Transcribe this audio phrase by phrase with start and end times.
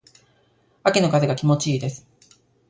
[0.81, 2.07] 秋の風が気持ち良いです。